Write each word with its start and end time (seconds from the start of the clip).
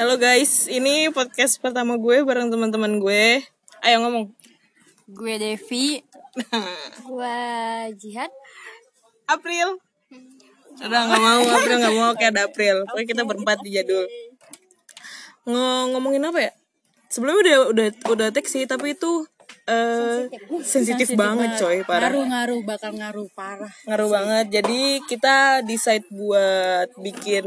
Halo 0.00 0.16
guys, 0.16 0.64
ini 0.72 1.12
podcast 1.12 1.60
pertama 1.60 2.00
gue 2.00 2.24
bareng 2.24 2.48
teman-teman 2.48 3.04
gue. 3.04 3.44
Ayo 3.84 4.00
ngomong. 4.00 4.32
Gue 5.04 5.36
Devi. 5.36 6.00
Gua 7.04 7.36
Jihad. 8.00 8.32
April. 9.28 9.76
Udah 10.80 11.04
nggak 11.04 11.20
mau 11.20 11.40
April 11.44 11.76
nggak 11.84 11.96
mau 12.00 12.10
kayak 12.16 12.32
ada 12.32 12.48
April. 12.48 12.88
Pokoknya 12.88 13.08
kita 13.12 13.22
berempat 13.28 13.60
di 13.60 13.76
jadul. 13.76 14.08
Ng 15.44 15.92
ngomongin 15.92 16.24
apa 16.24 16.48
ya? 16.48 16.52
Sebelumnya 17.12 17.44
udah 17.44 17.56
udah 17.68 17.86
udah 18.08 18.28
teks 18.32 18.56
sih, 18.56 18.64
tapi 18.64 18.96
itu 18.96 19.28
eh 19.68 20.32
sensitif 20.64 21.12
banget 21.12 21.60
coy, 21.60 21.84
parah. 21.84 22.08
Ngaruh-ngaruh 22.08 22.60
bakal 22.64 22.96
ngaruh 22.96 23.28
parah. 23.36 23.68
Ngaruh 23.84 24.08
banget. 24.08 24.46
Jadi 24.48 25.04
kita 25.04 25.60
decide 25.60 26.08
buat 26.08 26.88
bikin 27.04 27.44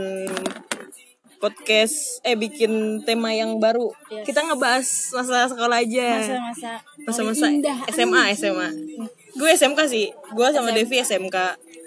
podcast 1.43 2.23
eh 2.23 2.39
bikin 2.39 3.03
tema 3.03 3.35
yang 3.35 3.59
baru. 3.59 3.91
Kita 4.23 4.47
ngebahas 4.47 4.87
masa 5.11 5.51
sekolah 5.51 5.83
aja. 5.83 6.07
Masa-masa. 6.23 6.71
Masa-masa. 7.03 7.47
SMA 7.91 8.23
SMA 8.31 8.69
gue 9.33 9.49
SMK 9.49 9.79
sih. 9.89 10.07
Gue 10.33 10.47
sama 10.53 10.71
Devi 10.71 11.01
SMK 11.01 11.37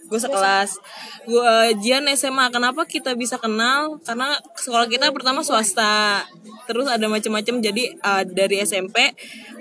gue 0.07 0.21
sekelas. 0.21 0.79
Gue 1.27 1.75
Jian 1.83 2.07
SMA 2.15 2.49
kenapa 2.55 2.87
kita 2.87 3.15
bisa 3.19 3.37
kenal? 3.37 3.99
Karena 4.03 4.39
sekolah 4.55 4.87
kita 4.87 5.11
pertama 5.11 5.43
swasta. 5.43 6.27
Terus 6.67 6.87
ada 6.91 7.07
macam-macam 7.07 7.63
jadi 7.63 7.95
uh, 8.03 8.23
dari 8.27 8.63
SMP 8.63 9.15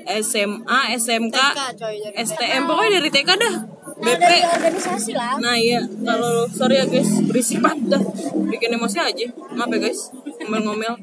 SMA 0.06 0.80
SMK 1.02 1.38
STM 2.14 2.62
pokoknya 2.70 3.02
dari 3.02 3.10
TK 3.10 3.30
dah. 3.38 3.56
BP 3.96 4.20
Dari 4.20 4.44
organisasi 4.44 5.12
lah. 5.16 5.40
Nah 5.40 5.56
iya, 5.56 5.80
kalau 5.80 6.44
sorry 6.52 6.84
ya 6.84 6.86
guys, 6.86 7.08
berisik 7.24 7.64
banget 7.64 7.96
dah. 7.96 8.04
Bikin 8.52 8.76
emosi 8.76 9.00
aja. 9.00 9.26
Maaf 9.56 9.72
ya 9.72 9.80
guys, 9.88 10.12
ngomel-ngomel. 10.44 11.00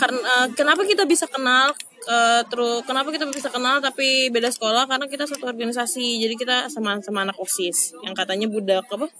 Karena 0.00 0.48
kenapa 0.56 0.80
kita 0.88 1.04
bisa 1.04 1.28
kenal 1.28 1.76
eh, 2.08 2.42
terus 2.48 2.86
kenapa 2.88 3.12
kita 3.12 3.28
bisa 3.28 3.52
kenal 3.52 3.82
tapi 3.84 4.32
beda 4.32 4.48
sekolah 4.48 4.88
karena 4.88 5.06
kita 5.10 5.28
satu 5.28 5.48
organisasi. 5.50 6.22
Jadi 6.22 6.34
kita 6.38 6.70
sama 6.72 7.00
sama 7.04 7.28
anak 7.28 7.36
OSIS 7.36 7.98
yang 8.04 8.16
katanya 8.16 8.48
budak 8.48 8.86
apa? 8.88 9.10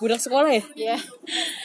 Budak 0.00 0.20
sekolah 0.22 0.48
ya? 0.48 0.64
Iya. 0.76 0.98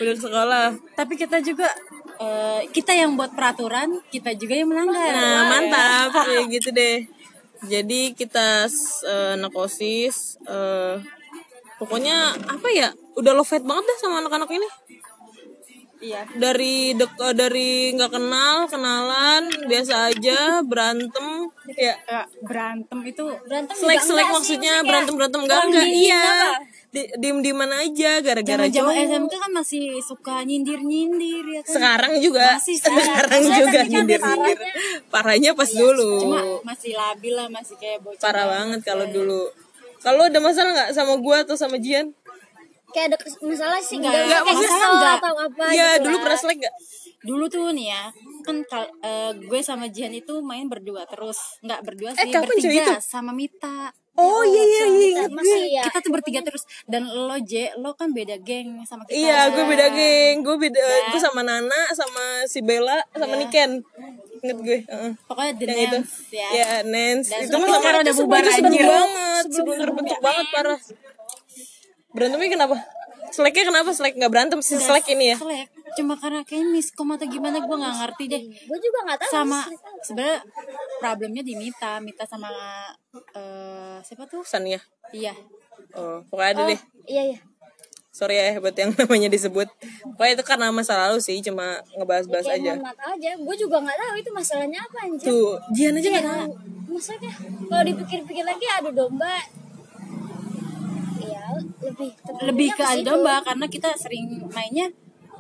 Budak 0.02 0.20
sekolah. 0.20 0.76
Tapi 0.98 1.14
kita 1.16 1.40
juga 1.40 1.72
eh, 2.20 2.62
kita 2.72 2.92
yang 2.92 3.16
buat 3.16 3.32
peraturan, 3.32 4.04
kita 4.12 4.36
juga 4.36 4.54
yang 4.60 4.68
melanggar. 4.72 5.16
Nah, 5.16 5.44
mantap. 5.48 6.12
Ya, 6.28 6.44
gitu 6.48 6.72
deh. 6.76 7.08
Jadi 7.66 8.14
kita 8.14 8.68
uh, 9.08 9.34
anak 9.40 9.54
OSIS 9.56 10.38
eh, 10.46 11.00
pokoknya 11.80 12.36
apa 12.36 12.68
ya? 12.70 12.90
Udah 13.16 13.32
love 13.32 13.48
banget 13.48 13.84
dah 13.88 13.98
sama 14.04 14.20
anak-anak 14.20 14.50
ini. 14.52 14.70
Iya. 16.04 16.28
dari 16.36 16.92
dek 16.92 17.12
eh, 17.16 17.34
dari 17.34 17.70
nggak 17.96 18.12
kenal 18.12 18.68
kenalan 18.68 19.48
biasa 19.66 20.12
aja 20.12 20.60
berantem 20.62 21.48
ya. 21.72 21.96
Ya, 22.04 22.24
berantem 22.44 23.00
itu 23.08 23.24
Berantem 23.48 23.74
selek 23.80 24.04
selek 24.04 24.28
enggak 24.28 24.28
sih, 24.28 24.34
maksudnya 24.36 24.74
maksudnya 24.76 24.88
berantem 24.88 25.14
berantem 25.16 25.42
enggak 25.46 25.60
orang 25.64 25.72
enggak. 25.72 25.88
iya. 25.88 26.28
di, 26.96 27.02
diem 27.20 27.40
dieman 27.44 27.72
aja 27.76 28.12
gara-gara 28.24 28.66
cowok 28.72 28.94
SMK 28.96 29.34
kan 29.36 29.52
masih 29.52 29.84
suka 30.00 30.36
nyindir-nyindir 30.48 31.44
ya 31.44 31.62
kan. 31.64 31.74
sekarang 31.76 32.14
juga. 32.24 32.48
Masih 32.56 32.76
sekarang. 32.80 33.04
sekarang 33.04 33.42
juga 33.52 33.80
tapi 33.84 33.92
nyindir 33.92 34.20
kan 34.24 34.38
nyindir 34.40 34.58
parahnya. 35.12 35.52
Pas 35.60 35.72
dulu. 35.76 36.12
Cuma 36.24 36.40
masih 36.64 36.96
labil 36.96 37.34
lah, 37.36 37.48
masih 37.52 37.76
kayak 37.76 38.00
bocah. 38.00 38.24
parah 38.24 38.46
banget 38.48 38.80
kalau 38.88 39.06
dulu. 39.12 39.44
Kalau 40.00 40.24
ada 40.30 40.40
masalah 40.40 40.72
nggak 40.72 40.92
sama 40.96 41.20
gua 41.20 41.44
atau 41.44 41.58
sama 41.60 41.82
Jian 41.82 42.16
Kayak 42.96 43.08
ada 43.10 43.18
masalah 43.42 43.80
sih 43.80 44.00
Enggak, 44.00 44.08
enggak, 44.08 44.24
enggak, 44.24 44.42
kayak 44.42 44.56
masalah 44.58 44.88
enggak. 44.90 45.16
atau 45.20 45.34
apa 45.44 45.64
Iya 45.68 45.88
gitu 45.92 46.02
dulu 46.02 46.16
lah. 46.16 46.22
pernah 46.24 46.40
selek 46.40 46.58
gak 46.62 46.76
Dulu 47.22 47.46
tuh 47.50 47.68
nih 47.72 47.88
ya, 47.90 48.04
kan 48.40 48.58
kal- 48.64 48.94
eh, 49.02 49.32
gue 49.36 49.60
sama 49.60 49.86
Jihan 49.88 50.14
itu 50.14 50.40
main 50.40 50.64
berdua 50.66 51.04
terus. 51.06 51.58
Nggak 51.60 51.82
berdua 51.82 52.14
sih, 52.14 52.22
Eh, 52.24 52.38
bertiga 52.38 52.70
itu? 52.86 52.94
sama 53.02 53.32
Mita. 53.32 53.90
oh 54.16 54.46
iya 54.46 54.64
iya 54.64 54.84
iya 54.86 55.08
inget 55.12 55.28
gue 55.28 55.36
Masih 55.36 55.62
ya. 55.74 55.84
kita 55.84 56.00
tuh 56.00 56.12
bertiga 56.14 56.40
terus 56.40 56.64
dan 56.86 57.04
lo 57.04 57.36
J 57.38 57.76
lo 57.76 57.92
kan 57.92 58.14
beda 58.14 58.40
geng 58.40 58.80
sama 58.84 59.04
kita 59.04 59.18
Iya, 59.18 59.40
gue 59.50 59.64
beda 59.66 59.88
geng. 59.92 60.36
Gue 60.40 60.56
beda, 60.56 60.80
gue 61.10 61.20
sama 61.20 61.42
Nana, 61.42 61.82
sama 61.92 62.24
si 62.46 62.62
Bella, 62.62 63.02
sama 63.12 63.36
Niken. 63.36 63.82
Ingat 64.40 64.58
gue. 64.62 64.80
heeh. 64.86 65.12
pokoknya 65.26 65.52
the 65.52 65.66
Yang 65.66 65.80
itu. 65.82 65.98
Nance 65.98 66.16
ya 66.32 66.48
Ya, 66.54 66.70
Nance. 66.86 67.28
Dan 67.28 67.40
itu 67.42 67.50
tapi 67.50 67.60
mah 67.60 67.68
sama 67.68 67.80
sekarang 67.82 68.00
udah 68.00 68.16
bubar 68.16 68.40
sebelum 68.40 68.54
terbentuk 68.54 68.86
banget. 68.88 69.46
Sebelum 69.52 69.78
terbentuk 69.82 70.20
banget 70.22 70.46
parah. 70.50 70.80
Berantemnya 72.08 72.50
kenapa? 72.50 72.78
Seleknya 73.36 73.64
kenapa 73.66 73.92
selek 73.92 74.16
nggak 74.16 74.32
berantem 74.32 74.60
sih 74.60 74.78
selek 74.78 75.06
ini 75.10 75.26
ya? 75.30 75.38
Selek. 75.38 75.68
cuma 75.96 76.16
karena 76.16 76.42
kayak 76.42 76.68
miskom 76.68 77.08
atau 77.10 77.24
gimana 77.26 77.56
gue 77.58 77.72
nggak 77.74 77.96
ngerti 77.98 78.24
deh 78.28 78.44
Gue 78.66 78.80
juga 78.80 78.98
enggak 79.02 79.20
tahu. 79.22 79.32
sama 79.34 79.60
sebenarnya 80.02 80.40
problemnya 80.98 81.40
di 81.42 81.54
Mita 81.54 82.00
Mita 82.00 82.24
sama 82.24 82.52
eh 83.32 83.98
siapa 84.02 84.24
tuh 84.26 84.44
Sania. 84.44 84.80
iya 85.12 85.32
Oh, 85.94 86.20
pokoknya 86.26 86.52
ada 86.54 86.64
deh. 86.66 86.80
Iya 87.06 87.24
iya. 87.26 87.40
Sorry 88.10 88.36
ya 88.36 88.56
buat 88.58 88.72
yang 88.74 88.92
namanya 88.98 89.28
disebut. 89.28 89.68
Pokoknya 90.10 90.34
itu 90.34 90.44
karena 90.44 90.68
masa 90.70 90.96
lalu 90.98 91.20
sih, 91.20 91.40
cuma 91.42 91.80
ngebahas-bahas 91.94 92.44
Kayak 92.46 92.80
aja. 92.82 92.92
aja. 93.10 93.32
Gue 93.38 93.56
juga 93.56 93.80
enggak 93.80 93.96
tahu 93.98 94.14
itu 94.18 94.30
masalahnya 94.30 94.80
apa 94.82 94.98
anjir. 95.02 95.24
Tuh, 95.26 95.56
Jian 95.70 95.92
aja 95.94 96.00
Iya, 96.02 96.12
nggak 96.14 96.26
tahu. 96.30 96.48
maksudnya 96.90 97.32
kalau 97.66 97.84
dipikir-pikir 97.86 98.44
lagi 98.44 98.66
adu 98.74 98.92
domba 98.92 99.28
Iya, 99.28 99.44
lebih 101.86 102.10
lebih 102.42 102.70
ke 102.74 102.84
adu 102.84 103.02
domba 103.06 103.42
karena 103.46 103.66
kita 103.70 103.94
sering 103.96 104.50
mainnya 104.50 104.90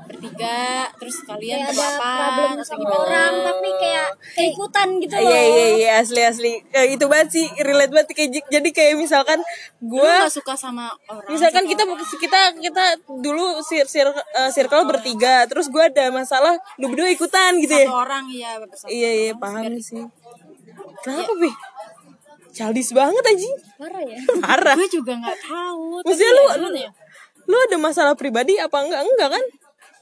bertiga 0.05 0.85
terus 1.01 1.17
kalian 1.25 1.65
kayak 1.65 1.73
ada 1.73 1.75
berapa 1.75 2.09
problem 2.13 2.51
sama 2.61 2.79
gimana. 2.85 2.95
orang 3.01 3.33
tapi 3.41 3.69
kayak 3.81 4.09
keikutan 4.37 4.87
gitu 5.01 5.15
loh. 5.17 5.25
Iya 5.25 5.41
iya 5.41 5.67
iya 5.75 5.89
asli 5.99 6.21
asli. 6.21 6.53
Kayak 6.69 6.87
itu 6.93 7.05
banget 7.09 7.29
sih 7.33 7.45
relate 7.65 7.91
banget 7.91 8.07
kayak 8.13 8.29
jadi 8.47 8.69
kayak 8.69 8.93
misalkan 9.01 9.39
gue 9.81 10.05
nggak 10.05 10.31
suka 10.31 10.53
sama 10.53 10.93
orang 11.09 11.29
misalkan 11.33 11.65
suka 11.65 11.73
kita 11.73 11.83
kita 12.21 12.39
kita 12.61 12.85
dulu 13.09 13.59
sir, 13.65 13.85
sir, 13.89 14.07
eh, 14.13 14.49
circle 14.53 14.85
bertiga 14.85 15.49
terus 15.49 15.67
gue 15.73 15.81
ada 15.81 16.13
masalah 16.13 16.53
lu 16.77 16.89
berdua 16.93 17.09
ikutan 17.09 17.57
gitu 17.59 17.73
ya. 17.73 17.89
satu 17.89 17.97
orang 18.05 18.25
ya 18.29 18.51
bersama 18.61 18.89
iya 18.93 19.09
iya 19.09 19.33
paham 19.33 19.73
sih. 19.81 20.05
Kenapa 21.01 21.33
bi 21.37 21.49
childish 22.55 22.95
banget 22.95 23.19
aja 23.19 23.49
Parah 23.75 24.03
ya. 24.07 24.19
parah. 24.45 24.75
Gue 24.79 24.87
juga 24.87 25.13
nggak 25.19 25.39
tahu 25.43 25.99
maksudnya 25.99 26.31
ya 26.31 26.31
lu 26.31 26.43
gimana 26.55 26.79
ya? 26.79 26.91
lu 27.45 27.55
ada 27.61 27.77
masalah 27.77 28.13
pribadi 28.15 28.55
apa 28.57 28.77
enggak? 28.81 29.01
Enggak 29.03 29.29
kan? 29.35 29.43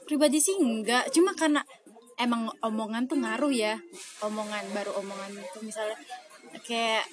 Pribadi 0.06 0.38
sih 0.38 0.56
enggak. 0.56 1.10
Cuma 1.10 1.34
karena 1.34 1.60
emang 2.16 2.48
omongan 2.62 3.10
tuh 3.10 3.18
ngaruh 3.18 3.52
ya. 3.52 3.76
Omongan 4.22 4.64
baru 4.72 4.94
omongan 5.02 5.42
itu 5.42 5.58
misalnya 5.60 5.98
kayak 6.62 7.04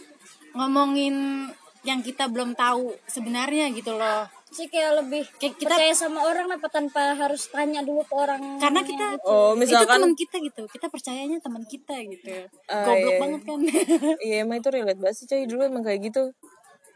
ngomongin 0.54 1.50
yang 1.82 2.06
kita 2.06 2.30
belum 2.30 2.54
tahu 2.54 2.94
sebenarnya 3.10 3.74
gitu 3.74 3.98
loh 3.98 4.30
sih 4.52 4.68
kayak 4.68 5.00
lebih 5.00 5.24
Kayak 5.40 5.56
kita- 5.56 5.72
percaya 5.72 5.94
sama 5.94 6.20
orang 6.22 6.48
apa 6.48 6.68
tanpa 6.68 7.16
harus 7.16 7.48
tanya 7.48 7.80
dulu 7.82 8.04
ke 8.04 8.14
orang 8.14 8.60
karena 8.60 8.84
kita 8.84 9.06
oh 9.24 9.56
itu 9.56 9.64
misalkan 9.64 9.98
teman 9.98 10.14
kita 10.14 10.36
gitu. 10.38 10.64
Kita 10.68 10.88
percayanya 10.88 11.40
teman 11.40 11.64
kita 11.64 11.96
gitu. 12.04 12.52
Ah, 12.68 12.84
goblok 12.86 13.08
iya. 13.08 13.20
banget 13.20 13.42
kan. 13.42 13.60
Iya 14.28 14.36
emang 14.44 14.60
itu 14.60 14.70
relate 14.70 15.00
banget 15.00 15.16
sih 15.16 15.26
coy. 15.26 15.48
Dulu 15.48 15.62
emang 15.64 15.82
kayak 15.82 16.04
gitu. 16.04 16.36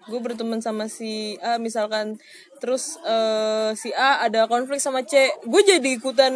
Gue 0.05 0.21
berteman 0.21 0.59
sama 0.59 0.85
si 0.85 1.33
A 1.39 1.57
misalkan. 1.57 2.19
Terus 2.59 2.99
eh, 3.01 3.71
si 3.73 3.89
A 3.89 4.21
ada 4.21 4.45
konflik 4.45 4.77
sama 4.77 5.01
C. 5.01 5.15
Gue 5.41 5.63
jadi 5.63 5.89
ikutan 5.91 6.29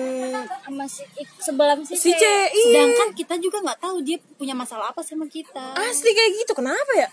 sama 0.63 0.87
si 0.87 1.03
sebelah 1.37 1.77
si, 1.83 1.93
si 1.93 2.09
C 2.09 2.17
C. 2.17 2.23
Iya. 2.49 2.89
Sedangkan 2.89 3.09
kita 3.13 3.35
juga 3.37 3.61
nggak 3.61 3.79
tahu 3.79 4.01
dia 4.01 4.17
punya 4.35 4.55
masalah 4.55 4.89
apa 4.89 5.03
sama 5.03 5.27
kita. 5.27 5.75
Asli 5.75 6.09
kayak 6.09 6.31
gitu. 6.39 6.55
Kenapa 6.55 6.93
ya? 6.95 7.11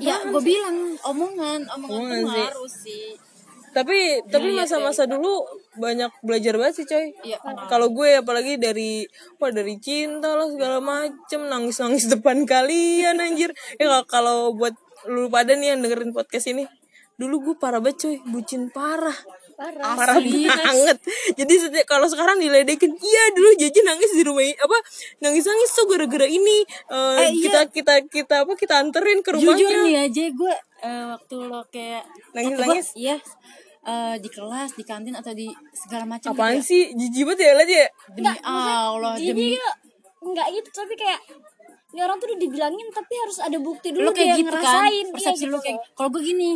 Ya 0.00 0.16
gue 0.24 0.42
bilang. 0.42 0.76
Omongan 1.04 1.60
omongan, 1.68 1.90
Omongan 1.92 2.08
tuh 2.08 2.24
sih. 2.24 2.24
ngaruh 2.40 2.70
sih. 2.70 3.06
Tapi 3.74 4.22
tapi 4.30 4.54
masa-masa 4.54 5.02
dulu 5.02 5.42
banyak 5.74 6.06
belajar 6.22 6.54
banget 6.54 6.74
sih 6.78 6.86
coy. 6.86 7.10
Iya, 7.22 7.42
Kalau 7.66 7.90
gue 7.90 8.16
apalagi 8.16 8.54
dari 8.54 9.02
Wah 9.36 9.50
dari 9.50 9.74
cinta 9.78 10.30
lah 10.32 10.46
segala 10.46 10.78
macem 10.78 11.42
Nangis-nangis 11.44 12.06
depan 12.14 12.46
kalian 12.46 13.18
anjir. 13.18 13.50
Ya 13.76 13.90
kalau- 13.90 14.06
kalau 14.06 14.38
buat 14.54 14.78
lu 15.04 15.26
pada 15.26 15.52
nih 15.52 15.74
yang 15.74 15.82
dengerin 15.82 16.14
podcast 16.14 16.48
ini 16.48 16.64
Dulu 17.14 17.50
gue 17.50 17.54
parah 17.58 17.78
banget 17.78 17.98
coy. 17.98 18.16
Bucin 18.24 18.70
parah 18.70 19.14
parah 19.54 19.94
parah 19.94 20.16
banget 20.18 20.98
jadi 21.38 21.54
setiap 21.56 21.86
kalau 21.86 22.04
sekarang 22.04 22.36
diledekin 22.36 22.90
iya 22.92 23.22
dulu 23.30 23.54
jajan 23.54 23.86
nangis 23.86 24.10
di 24.10 24.22
rumah 24.22 24.42
apa 24.42 24.76
nangis 25.20 25.44
nangis 25.44 25.70
tuh 25.70 25.86
gara-gara 25.86 26.26
ini 26.26 26.66
Eh, 26.84 27.16
Eh, 27.16 27.28
iya. 27.30 27.40
kita 27.40 27.60
kita 27.70 27.94
kita 28.06 28.34
apa 28.42 28.52
kita 28.54 28.74
anterin 28.76 29.20
ke 29.20 29.30
jujur 29.32 29.54
rumahnya 29.56 29.80
nih 29.80 29.96
aja 30.04 30.24
gue 30.28 30.54
eh, 30.80 31.04
waktu 31.08 31.34
lo 31.40 31.60
kayak 31.68 32.02
Nangis- 32.32 32.58
nangis? 32.58 32.86
iya 32.94 33.16
eh, 33.82 34.14
di 34.16 34.28
kelas 34.28 34.70
di 34.72 34.82
kantin 34.82 35.12
atau 35.12 35.30
di 35.30 35.46
segala 35.72 36.04
macam 36.04 36.30
apaan 36.30 36.56
gitu 36.56 36.66
sih 36.66 36.82
jijik 36.92 37.24
banget 37.26 37.40
ya 37.40 37.52
liat 37.54 37.68
ya 37.68 37.76
ya. 37.78 37.88
demi 38.10 38.26
Allah 38.26 39.12
jadi 39.14 39.28
demi 39.30 39.48
enggak 40.20 40.46
gitu 40.52 40.68
tapi 40.74 40.94
kayak 40.94 41.20
ini 41.90 42.00
orang 42.00 42.16
tuh 42.16 42.26
udah 42.26 42.40
dibilangin 42.40 42.86
tapi 42.90 43.14
harus 43.14 43.38
ada 43.38 43.54
bukti 43.56 43.88
lo 43.88 44.02
dulu 44.02 44.10
kayak 44.10 44.26
dia 44.26 44.36
gitu 44.36 44.50
kan 44.50 44.58
ngerasain 44.58 45.06
persepsi 45.10 45.44
iya, 45.44 45.46
lo 45.46 45.52
gitu 45.52 45.64
kayak 45.64 45.78
loh. 45.78 45.94
kalau 45.94 46.08
gue 46.10 46.22
gini 46.24 46.50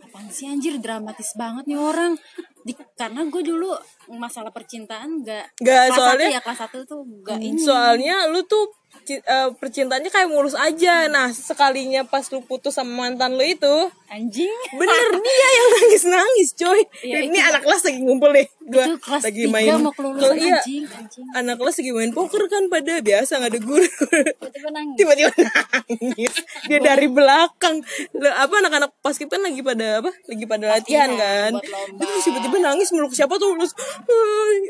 apaan 0.00 0.28
sih 0.32 0.48
anjir? 0.48 0.80
Dramatis 0.80 1.36
banget 1.36 1.68
nih 1.68 1.78
orang. 1.78 2.16
Di, 2.64 2.72
karena 2.96 3.24
gue 3.28 3.42
dulu 3.44 3.72
masalah 4.12 4.50
percintaan 4.50 5.20
enggak 5.20 5.46
Nggak, 5.56 5.82
kelas 5.84 5.94
soalnya- 5.94 6.26
satu 6.26 6.34
ya 6.34 6.40
kelas 6.40 6.58
satu 6.58 6.78
tuh 6.84 7.00
enggak 7.02 7.38
ini. 7.38 7.58
soalnya 7.58 8.16
lu 8.26 8.42
tuh 8.42 8.66
eh, 9.08 9.22
percintaannya 9.52 10.06
kayak 10.08 10.28
mulus 10.28 10.52
aja. 10.52 11.06
Nah 11.06 11.30
sekalinya 11.30 12.02
pas 12.02 12.26
lu 12.26 12.42
putus 12.42 12.74
sama 12.74 13.06
mantan 13.06 13.32
lu 13.32 13.44
itu. 13.44 13.74
Anjing. 14.08 14.50
Bener 14.72 15.08
dia 15.22 15.48
yang 15.52 15.68
nangis 15.72 16.02
nangis 16.04 16.48
coy 16.52 16.82
Iya, 17.00 17.22
ini 17.22 17.38
anak 17.38 17.62
kelas 17.62 17.82
lagi 17.84 18.00
ngumpul 18.00 18.30
nih 18.30 18.46
gua 18.60 18.82
itu 18.84 18.98
kelas 18.98 19.22
lagi 19.24 19.42
main. 19.46 19.78
mau 19.78 19.90
kelulusan 19.90 20.34
iya, 20.36 20.58
anjing 20.58 20.82
anjing. 20.84 21.26
Anak 21.32 21.56
kelas 21.56 21.74
lagi 21.78 21.92
main 21.92 22.10
poker 22.10 22.42
kan 22.46 22.66
pada 22.66 22.98
biasa 22.98 23.32
nggak 23.36 23.50
ada 23.50 23.60
guru. 23.60 23.86
Tiba-tiba 23.86 24.68
nangis. 24.72 24.96
Tiba-tiba 24.98 25.30
nangis. 25.38 26.32
Dia 26.66 26.78
dari 26.80 27.06
belakang. 27.08 27.76
Apa 28.16 28.54
anak-anak 28.58 28.90
pas 29.00 29.14
kan 29.14 29.40
lagi 29.40 29.62
pada 29.62 30.02
apa 30.02 30.10
lagi 30.26 30.44
pada 30.44 30.64
latihan 30.68 31.10
kan? 31.12 31.52
buat 31.52 31.62
lomba. 31.64 32.02
terus 32.02 32.22
tiba-tiba 32.26 32.56
nangis 32.60 32.90
meluk 32.90 33.14
siapa 33.14 33.34
tuh? 33.36 33.54
Terus. 33.56 33.72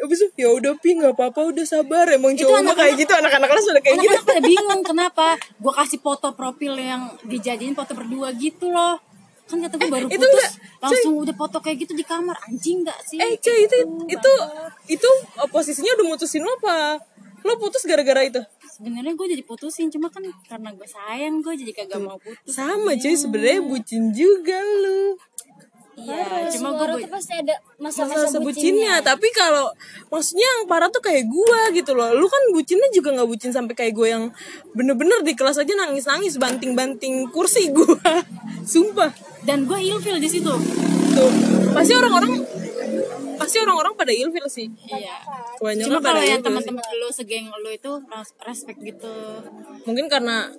Abis 0.01 0.19
itu 0.27 0.33
ya 0.41 0.51
udah 0.51 0.73
pi 0.81 0.97
nggak 0.97 1.15
apa-apa 1.15 1.53
udah 1.53 1.65
sabar. 1.67 2.07
Emang 2.11 2.35
cowok 2.35 2.61
mah 2.65 2.75
kayak 2.75 2.95
gitu 2.99 3.13
anak-anak 3.15 3.49
kelas 3.51 3.67
udah 3.71 3.83
kayak 3.83 3.97
gitu. 4.01 4.11
anak-anak 4.11 4.27
pada 4.27 4.41
bingung 4.43 4.83
kenapa? 4.83 5.27
Gue 5.61 5.73
kasih 5.75 6.01
foto 6.01 6.29
profil 6.35 6.75
yang 6.79 7.15
dijadiin 7.27 7.75
foto 7.77 7.93
berdua 7.95 8.35
gitu 8.35 8.73
loh. 8.73 8.99
Kan 9.51 9.59
kata 9.67 9.75
gue 9.83 9.91
baru 9.91 10.07
itu 10.07 10.15
putus 10.15 10.31
enggak, 10.31 10.53
langsung 10.79 11.15
udah 11.27 11.35
foto 11.35 11.59
kayak 11.59 11.77
gitu 11.83 11.93
di 11.99 12.05
kamar. 12.07 12.37
Anjing 12.47 12.87
nggak 12.87 12.99
sih? 13.03 13.19
Eh 13.19 13.35
cuy 13.39 13.67
itu 13.67 13.77
itu 14.07 14.33
itu 14.95 15.11
eh, 15.43 15.49
posisinya 15.51 15.91
udah 15.99 16.07
mutusin 16.07 16.43
lo 16.47 16.55
apa? 16.63 17.03
Lo 17.43 17.57
putus 17.57 17.83
gara-gara 17.89 18.23
itu? 18.23 18.41
Sebenarnya 18.71 19.13
gue 19.13 19.27
jadi 19.37 19.43
putusin 19.45 19.91
cuma 19.93 20.09
kan 20.09 20.25
karena 20.49 20.73
gue 20.73 20.89
sayang 20.89 21.45
gue 21.45 21.53
jadi 21.53 21.73
kagak 21.73 22.01
mau 22.01 22.17
putus. 22.17 22.53
Sama 22.53 22.95
cuy 22.97 23.17
sebenarnya 23.17 23.61
bucin 23.67 24.15
juga 24.15 24.57
lu 24.61 25.19
iya 26.07 26.49
cuma 26.57 26.69
gue 26.77 26.87
tuh 27.05 27.11
pasti 27.13 27.33
ada 27.37 27.55
masa-masa 27.81 28.29
masa 28.29 28.39
bucinnya. 28.41 28.45
bucinnya 28.45 28.95
tapi 29.01 29.29
kalau 29.33 29.69
maksudnya 30.11 30.45
yang 30.45 30.63
parah 30.69 30.91
tuh 30.91 31.01
kayak 31.01 31.25
gua 31.31 31.71
gitu 31.73 31.95
loh. 31.95 32.11
Lu 32.13 32.27
kan 32.27 32.43
bucinnya 32.53 32.89
juga 32.93 33.15
nggak 33.15 33.29
bucin 33.31 33.51
sampai 33.55 33.75
kayak 33.79 33.95
gue 33.95 34.09
yang 34.11 34.25
bener-bener 34.75 35.23
di 35.23 35.33
kelas 35.39 35.63
aja 35.63 35.73
nangis-nangis 35.77 36.37
banting-banting 36.37 37.31
kursi 37.31 37.71
gua. 37.71 37.97
Sumpah. 38.73 39.11
Dan 39.47 39.65
gue 39.65 39.79
ilfil 39.79 40.21
di 40.21 40.29
situ. 40.29 40.53
Tuh 41.17 41.31
pasti 41.73 41.93
orang-orang 41.97 42.45
pasti 43.41 43.57
orang-orang 43.63 43.95
pada 43.97 44.13
ilfil 44.13 44.47
sih. 44.51 44.69
Iya. 44.85 45.17
Kebanyakan 45.57 45.87
cuma 45.89 45.99
kalau 46.05 46.23
yang 46.23 46.43
teman-teman 46.45 46.85
lo 47.01 47.09
segeng 47.09 47.49
lo 47.49 47.71
itu 47.73 47.93
res- 48.13 48.37
respect 48.45 48.79
gitu. 48.85 49.13
Mungkin 49.89 50.13
karena 50.13 50.53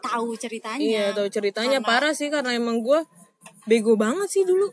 tahu 0.00 0.36
ceritanya. 0.36 0.80
Iya 0.80 1.04
tahu 1.12 1.28
ceritanya. 1.28 1.78
Parah 1.84 2.16
sih 2.16 2.28
karena 2.32 2.56
emang 2.56 2.80
gua 2.80 3.04
bego 3.64 3.96
banget 3.96 4.28
sih 4.30 4.44
dulu. 4.44 4.68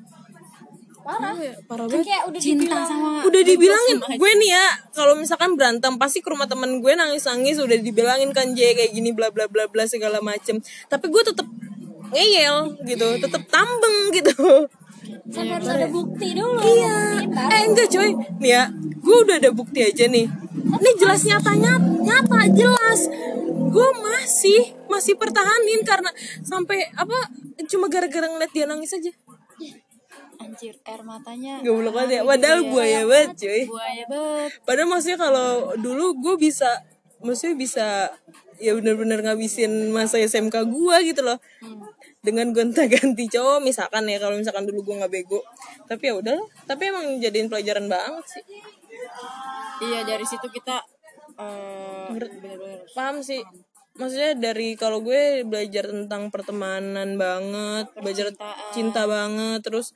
Parah. 1.01 1.33
Iya, 1.33 1.57
parah 1.65 1.89
kan 1.89 1.97
banget. 1.97 2.05
kayak 2.13 2.23
udah 2.29 2.41
cinta 2.41 2.61
dibilang 2.61 2.85
sama 2.85 3.09
udah 3.25 3.41
dibilangin 3.41 3.97
gue 4.21 4.31
nih 4.37 4.49
ya 4.53 4.65
kalau 4.93 5.13
misalkan 5.17 5.57
berantem 5.57 5.97
pasti 5.97 6.21
ke 6.21 6.29
rumah 6.29 6.45
temen 6.45 6.77
gue 6.77 6.93
nangis 6.93 7.25
nangis 7.25 7.57
udah 7.57 7.73
dibilangin 7.73 8.29
kan 8.29 8.53
J 8.53 8.77
kayak 8.77 8.93
gini 8.93 9.09
bla 9.09 9.33
bla 9.33 9.49
bla 9.49 9.65
bla 9.65 9.89
segala 9.89 10.21
macem. 10.21 10.61
Tapi 10.61 11.05
gue 11.09 11.23
tetep 11.25 11.47
ngeyel 12.13 12.77
gitu 12.85 13.07
tetep 13.17 13.43
tambeng 13.49 13.97
gitu. 14.13 14.69
Sampai 15.33 15.57
harus 15.57 15.69
ada 15.73 15.87
bukti 15.89 16.37
dulu. 16.37 16.61
Iya. 16.61 17.25
Eh 17.49 17.61
enggak 17.65 17.87
coy. 17.89 18.11
Nih 18.37 18.51
ya 18.53 18.63
gue 18.77 19.17
udah 19.25 19.35
ada 19.41 19.49
bukti 19.49 19.81
aja 19.81 20.05
nih. 20.05 20.29
Ini 20.53 20.91
jelas 21.01 21.25
nyata 21.25 21.51
nyata 21.57 21.89
nyata 21.97 22.39
jelas. 22.53 23.09
Gue 23.73 23.89
masih 24.05 24.77
masih 24.85 25.17
pertahanin 25.17 25.81
karena 25.81 26.13
sampai 26.45 26.85
apa 26.93 27.31
cuma 27.71 27.87
gara-gara 27.87 28.27
ngeliat 28.27 28.51
dia 28.51 28.67
nangis 28.67 28.91
aja 28.91 29.11
anjir 30.41 30.75
air 30.83 31.01
matanya 31.05 31.61
Goblok 31.61 31.93
banget 31.95 32.19
ya 32.19 32.21
padahal 32.25 32.59
buaya 32.67 33.01
banget 33.05 33.31
cuy 33.37 33.63
buaya 33.69 34.03
bet 34.09 34.51
Padahal 34.65 34.89
maksudnya 34.89 35.19
kalau 35.21 35.49
dulu 35.77 36.17
gue 36.19 36.35
bisa, 36.49 36.81
maksudnya 37.21 37.55
bisa 37.55 37.87
ya 38.61 38.77
bener-bener 38.77 39.25
ngabisin 39.25 39.89
masa 39.89 40.21
SMK 40.21 40.53
gue 40.69 40.95
gitu 41.13 41.21
loh. 41.25 41.37
Dengan 42.21 42.53
gonta-ganti 42.53 43.25
cowok 43.25 43.65
misalkan 43.65 44.05
ya 44.05 44.21
kalau 44.21 44.37
misalkan 44.37 44.65
dulu 44.69 44.91
gue 44.91 44.95
nggak 45.01 45.11
bego. 45.13 45.41
Tapi 45.89 46.09
ya 46.09 46.13
udahlah. 46.17 46.45
Tapi 46.69 46.81
emang 46.89 47.05
jadiin 47.17 47.49
pelajaran 47.49 47.89
banget 47.89 48.25
sih. 48.27 48.43
iya 49.81 50.05
dari 50.05 50.21
situ 50.21 50.45
kita 50.45 50.77
eh 51.41 52.07
bener-bener 52.13 52.85
Paham 52.93 53.21
sih. 53.25 53.41
Maksudnya 53.97 54.39
dari 54.39 54.79
kalau 54.79 55.03
gue 55.03 55.43
belajar 55.43 55.91
tentang 55.91 56.31
pertemanan 56.31 57.19
banget, 57.19 57.91
belajar 57.99 58.31
cinta 58.71 59.03
banget, 59.03 59.59
terus 59.61 59.91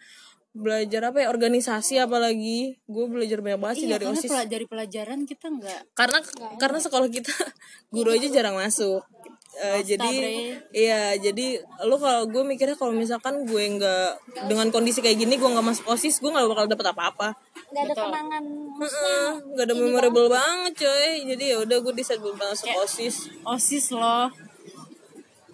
belajar 0.56 1.12
apa 1.12 1.24
ya 1.24 1.27
organisasi 1.31 2.00
apalagi. 2.00 2.80
Gue 2.88 3.06
belajar 3.07 3.39
banyak 3.39 3.59
banget 3.59 3.75
sih 3.80 3.88
iya 3.88 3.95
dari 4.00 4.06
osis. 4.12 4.31
dari 4.47 4.65
pelajaran 4.68 5.27
kita 5.27 5.47
nggak 5.51 5.95
karena 5.95 6.19
karena 6.59 6.80
sekolah 6.80 7.07
kita 7.12 7.31
guru 7.95 8.12
aja 8.12 8.27
jarang 8.31 8.59
masuk. 8.59 9.03
Eh, 9.56 9.81
jadi 9.88 10.12
Bre. 10.12 10.36
iya 10.75 11.15
jadi 11.15 11.63
lo 11.88 11.95
kalau 11.95 12.27
gue 12.27 12.44
mikirnya 12.44 12.75
kalau 12.75 12.91
misalkan 12.91 13.48
gue 13.48 13.63
nggak 13.80 14.07
dengan 14.51 14.68
kondisi 14.68 15.00
kayak 15.00 15.15
gini 15.15 15.39
gue 15.39 15.48
nggak 15.48 15.63
masuk 15.63 15.88
osis 15.95 16.19
gue 16.19 16.27
nggak 16.27 16.44
bakal 16.51 16.68
dapet 16.68 16.88
apa-apa 16.91 17.39
nggak 17.65 17.83
ada 17.91 17.94
kenangan 17.97 18.44
maksudnya 18.77 19.09
Heeh, 19.09 19.29
nggak 19.56 19.65
ada 19.65 19.75
memorable 19.75 20.27
banget. 20.29 20.73
coy 20.85 21.12
jadi 21.33 21.44
ya 21.56 21.57
udah 21.63 21.77
gue 21.81 21.94
decide 21.95 22.21
buat 22.21 22.35
masuk 22.38 22.69
osis. 22.83 23.15
Osis 23.41 23.85
loh. 23.95 24.27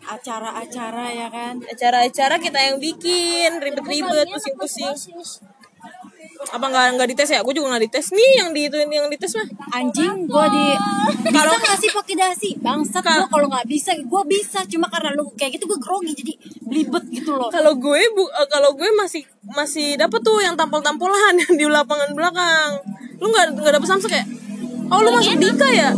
Acara-acara 0.01 1.13
ya 1.13 1.27
kan? 1.29 1.61
Acara-acara 1.61 2.41
kita 2.41 2.57
yang 2.57 2.77
bikin 2.81 3.61
ribet-ribet 3.61 4.27
pusing-pusing 4.33 4.97
apa 6.49 6.65
nggak 6.65 6.85
nggak 6.97 7.09
dites 7.13 7.29
ya? 7.29 7.45
Gue 7.45 7.53
juga 7.53 7.77
nggak 7.77 7.83
dites. 7.85 8.09
Nih 8.17 8.31
yang 8.41 8.49
di 8.49 8.65
itu 8.65 8.75
yang 8.81 9.09
dites 9.13 9.31
mah. 9.37 9.47
Anjing 9.77 10.25
gue 10.25 10.45
di 10.49 10.65
bisa 11.29 11.53
nggak 11.53 11.77
sih 11.77 11.89
pakai 11.93 12.15
dasi? 12.17 12.49
Bangsat 12.57 13.05
gue 13.05 13.29
kalau 13.29 13.45
nggak 13.45 13.67
bisa 13.69 13.93
gue 13.93 14.21
bisa. 14.25 14.65
Cuma 14.65 14.89
karena 14.89 15.13
lu 15.13 15.29
kayak 15.37 15.61
gitu 15.61 15.69
gue 15.69 15.77
grogi 15.77 16.17
jadi 16.17 16.33
belibet 16.65 17.03
gitu 17.13 17.37
loh. 17.37 17.53
Kalau 17.53 17.77
gue 17.77 18.01
bu 18.17 18.25
eh, 18.25 18.47
kalau 18.49 18.73
gue 18.73 18.89
masih 18.97 19.21
masih 19.53 20.01
dapet 20.01 20.21
tuh 20.25 20.41
yang 20.41 20.57
tampil-tampilan 20.57 21.37
yang 21.37 21.53
di 21.61 21.65
lapangan 21.69 22.09
belakang. 22.17 22.81
Lu 23.21 23.29
nggak 23.29 23.61
nggak 23.61 23.73
dapet 23.77 23.87
samsek 23.87 24.13
ya? 24.17 24.25
Oh 24.89 24.99
lu 25.05 25.13
masuk 25.13 25.37
dika 25.37 25.69
ya? 25.69 25.93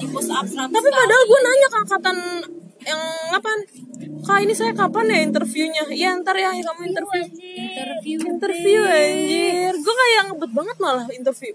Di 0.00 0.06
push 0.08 0.32
up 0.32 0.48
100 0.48 0.56
tapi 0.72 0.88
padahal 0.88 1.22
gue 1.28 1.38
nanya 1.44 1.68
ke 1.68 1.78
angkatan 1.84 2.16
yang 2.80 3.00
ngapain 3.28 3.60
kak 4.30 4.40
ini 4.46 4.54
saya 4.54 4.72
kapan 4.72 5.10
ya 5.10 5.18
interviewnya? 5.26 5.82
Ya 5.90 6.14
ntar 6.22 6.38
ya 6.38 6.54
kamu 6.54 6.94
interview 6.94 7.22
interview. 7.58 8.16
interview 8.22 8.80
anjir. 8.86 9.74
Gue 9.74 9.94
kayak 9.98 10.22
ngebet 10.30 10.52
banget 10.54 10.76
malah 10.78 11.06
interview. 11.10 11.52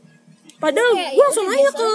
Padahal 0.56 0.92
gue 0.96 1.24
langsung 1.24 1.48
nanya 1.48 1.72
ke 1.72 1.90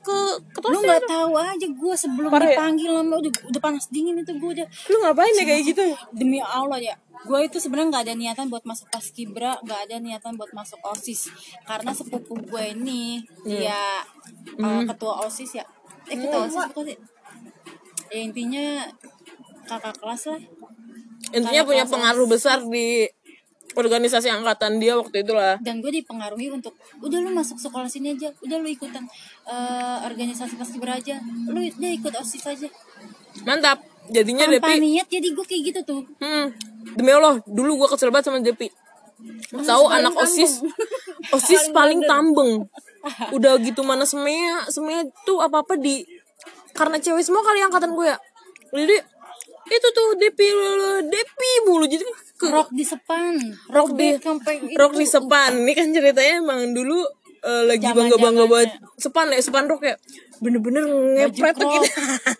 ke 0.00 0.18
ke 0.56 0.58
lu 0.72 0.78
nggak 0.80 1.04
tahu 1.04 1.32
aja 1.36 1.66
gue 1.68 1.94
sebelum 1.96 2.32
Parah 2.32 2.48
ya? 2.48 2.56
dipanggil 2.56 2.90
lama 2.96 3.14
udah 3.20 3.32
udah 3.52 3.60
panas 3.60 3.92
dingin 3.92 4.16
itu 4.16 4.32
gue 4.40 4.50
udah 4.56 4.66
lu 4.88 4.96
ngapain 5.04 5.32
ya 5.36 5.44
kayak 5.44 5.62
gitu? 5.68 5.84
Demi 6.16 6.40
Allah 6.40 6.80
ya 6.80 6.96
gue 7.26 7.38
itu 7.42 7.58
sebenarnya 7.58 7.88
nggak 7.90 8.04
ada 8.06 8.14
niatan 8.14 8.46
buat 8.52 8.62
masuk 8.62 8.86
paskibra 8.92 9.58
nggak 9.64 9.80
ada 9.88 9.96
niatan 10.00 10.32
buat 10.36 10.52
masuk 10.52 10.80
osis. 10.84 11.28
Karena 11.64 11.92
sepupu 11.92 12.38
gue 12.40 12.64
ini 12.72 13.20
dia 13.44 14.04
uh, 14.60 14.82
ketua 14.84 15.26
osis 15.26 15.60
ya. 15.60 15.64
Eh 16.08 16.16
ketua 16.16 16.46
osis 16.48 16.62
bukan 16.72 16.84
sih? 16.92 16.98
Ya 18.14 18.18
intinya 18.22 18.86
kakak 19.66 19.98
kelas 19.98 20.22
lah. 20.30 20.40
Intinya 21.34 21.62
punya 21.66 21.84
pengaruh 21.84 22.26
besar 22.30 22.62
di 22.62 23.10
organisasi 23.76 24.32
angkatan 24.32 24.80
dia 24.80 24.96
waktu 24.96 25.20
itu 25.20 25.36
lah. 25.36 25.60
Dan 25.60 25.84
gue 25.84 25.92
dipengaruhi 25.92 26.48
untuk 26.48 26.72
udah 27.04 27.18
lu 27.20 27.30
masuk 27.36 27.60
sekolah 27.60 27.86
sini 27.86 28.16
aja 28.16 28.32
udah 28.40 28.56
lu 28.56 28.68
ikutan 28.72 29.04
eh, 29.44 29.98
organisasi 30.08 30.56
paskibra 30.56 30.96
aja 30.96 31.20
lu 31.50 31.60
udah 31.60 31.90
ikut 31.92 32.14
osis 32.16 32.44
aja. 32.48 32.68
Mantap. 33.44 33.84
Jadinya 34.06 34.46
tanpa 34.46 34.70
Depi. 34.70 34.86
niat 34.86 35.10
jadi 35.10 35.28
gue 35.34 35.44
kayak 35.44 35.62
gitu 35.74 35.80
tuh. 35.82 36.02
Hmm, 36.22 36.54
demi 36.94 37.10
Allah 37.10 37.42
dulu 37.42 37.84
gua 37.84 37.88
kesel 37.90 38.14
banget 38.14 38.30
sama 38.30 38.38
Depi. 38.38 38.70
Tahu 39.50 39.84
anak 39.90 40.14
osis 40.14 40.62
osis 41.36 41.74
paling 41.74 42.04
tambeng 42.06 42.68
udah 43.36 43.58
gitu 43.64 43.82
mana 43.82 44.06
semea 44.06 44.68
semea 44.70 45.02
tuh 45.24 45.40
apa 45.42 45.64
apa 45.64 45.74
di 45.74 46.04
karena 46.76 47.00
cewek 47.00 47.24
semua 47.24 47.42
kali 47.42 47.60
angkatan 47.66 47.92
gue 47.98 48.06
ya. 48.06 48.18
Jadi 48.76 48.96
itu 49.66 49.88
tuh 49.90 50.08
Depi 50.14 50.46
Depi 51.10 51.50
mulu 51.66 51.84
jadi 51.90 52.06
ke 52.36 52.46
rock 52.52 52.70
di 52.70 52.84
sepan. 52.84 53.34
Rock 53.72 53.96
di 53.96 54.14
rock 54.76 54.94
di 54.94 55.06
sepan. 55.08 55.64
Ini 55.64 55.72
kan 55.72 55.86
ceritanya 55.90 56.34
emang 56.38 56.70
dulu 56.76 57.00
eh, 57.42 57.62
lagi 57.66 57.86
bangga 57.90 58.16
bangga 58.20 58.44
buat 58.46 58.70
sepan 59.00 59.32
ya 59.32 59.40
sepan 59.40 59.66
rock 59.70 59.82
ya 59.86 59.96
bener-bener 60.36 60.84
ngepret 61.16 61.56
tuh 61.56 61.64
gitu 61.64 61.88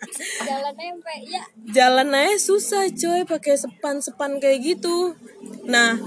jalan 0.45 0.73
nempe 0.77 1.13
ya 1.25 1.41
jalan 1.73 2.13
aja 2.13 2.37
susah 2.37 2.85
coy 2.93 3.25
pakai 3.25 3.57
sepan 3.57 4.05
sepan 4.05 4.37
kayak 4.37 4.61
gitu. 4.61 5.17
Nah 5.65 5.97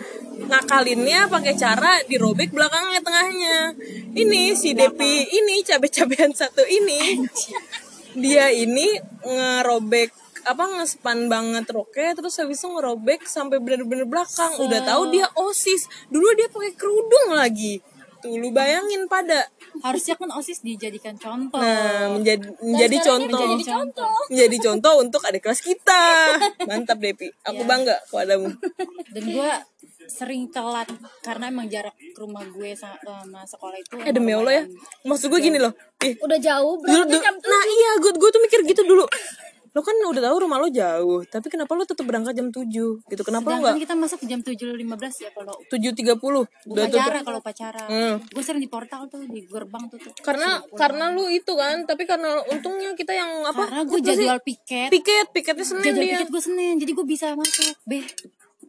ngakalinnya 0.41 1.27
pakai 1.27 1.59
cara 1.59 1.99
dirobek 2.07 2.55
belakangnya 2.55 3.01
tengahnya. 3.03 3.59
Ini 4.15 4.55
si 4.55 4.73
Depi 4.73 5.29
ini 5.35 5.67
cabe-cabean 5.67 6.31
satu 6.31 6.63
ini. 6.63 7.27
Dia 8.15 8.55
ini 8.55 8.87
ngerobek 9.27 10.20
apa 10.47 10.65
ngespan 10.81 11.29
banget 11.29 11.67
roknya 11.71 12.17
terus 12.17 12.37
habis 12.41 12.61
itu 12.61 12.69
ngerobek 12.69 13.25
sampai 13.27 13.59
bener-bener 13.59 14.05
belakang. 14.05 14.57
Udah 14.61 14.81
tahu 14.85 15.13
dia 15.13 15.27
osis. 15.37 15.89
Dulu 16.09 16.29
dia 16.37 16.49
pakai 16.49 16.73
kerudung 16.75 17.37
lagi. 17.37 17.81
Tuh 18.21 18.37
lu 18.37 18.53
bayangin 18.53 19.09
pada. 19.09 19.49
Harusnya 19.81 20.13
kan 20.13 20.29
osis 20.37 20.61
dijadikan 20.61 21.17
contoh. 21.17 21.57
Nah 21.57 22.13
menjadi 22.13 22.53
menjadi 22.61 22.97
contoh. 23.01 23.41
menjadi 23.41 23.65
contoh. 23.65 24.17
Menjadi 24.29 24.57
contoh 24.61 24.93
untuk 25.01 25.21
adik 25.25 25.43
kelas 25.49 25.61
kita. 25.65 26.05
Mantap 26.69 27.01
Depi. 27.01 27.33
Aku 27.49 27.65
bangga 27.65 27.97
kepadamu. 28.13 28.53
Dan 29.17 29.25
gue 29.25 29.51
sering 30.11 30.51
telat 30.51 30.91
karena 31.23 31.49
emang 31.49 31.71
jarak 31.71 31.95
rumah 32.19 32.43
gue 32.51 32.75
sa- 32.75 32.99
sama 32.99 33.47
sekolah 33.47 33.79
itu 33.79 33.95
eh 34.05 34.13
demi 34.13 34.37
Allah 34.37 34.53
ya. 34.53 34.65
Maksud 35.07 35.33
gue 35.33 35.41
gini 35.41 35.57
loh. 35.57 35.73
Ih. 36.05 36.19
Udah 36.21 36.37
jauh 36.37 36.77
berarti 36.77 37.17
nah 37.25 37.63
iya 37.65 37.91
gue 38.05 38.13
gue 38.13 38.31
tuh 38.33 38.43
mikir 38.43 38.61
gitu 38.69 38.83
dulu 38.85 39.07
lo 39.71 39.81
kan 39.81 39.95
udah 40.03 40.19
tahu 40.19 40.37
rumah 40.43 40.59
lo 40.59 40.67
jauh 40.67 41.23
tapi 41.25 41.47
kenapa 41.47 41.71
lo 41.73 41.87
tetap 41.87 42.03
berangkat 42.03 42.35
jam 42.35 42.51
7 42.51 42.67
gitu 43.07 43.23
kenapa 43.23 43.47
lo 43.47 43.55
Sedangkan 43.55 43.71
nggak 43.71 43.85
kita 43.87 43.95
masuk 43.95 44.19
jam 44.27 44.41
7.15 44.43 45.23
ya 45.23 45.31
kalau 45.31 45.55
tujuh 45.67 45.93
tiga 45.95 46.15
puluh. 46.17 46.43
Udah 46.67 46.87
tutup. 46.87 46.99
upacara 46.99 47.19
kalau 47.23 47.39
upacara 47.39 47.83
Hmm. 47.87 48.17
gue 48.21 48.43
sering 48.43 48.59
di 48.59 48.67
portal 48.67 49.07
tuh 49.07 49.23
di 49.25 49.41
gerbang 49.45 49.87
tuh, 49.87 49.99
tuh. 49.99 50.13
karena 50.21 50.59
karena 50.75 51.11
lu 51.11 51.27
itu 51.27 51.53
kan 51.55 51.83
tapi 51.85 52.03
karena 52.03 52.43
untungnya 52.47 52.95
kita 52.95 53.15
yang 53.15 53.31
apa? 53.43 53.67
Karena 53.67 53.83
gue 53.85 53.95
apa 53.95 54.07
sih? 54.11 54.17
jadwal 54.19 54.41
piket. 54.43 54.89
Piket 54.91 55.27
piketnya 55.31 55.65
senin 55.65 55.85
jadwal 55.87 56.03
dia. 56.03 56.15
piket 56.19 56.29
gue 56.29 56.43
senin 56.43 56.75
jadi 56.77 56.91
gue 56.91 57.07
bisa 57.07 57.27
masuk 57.35 57.75
b 57.87 57.93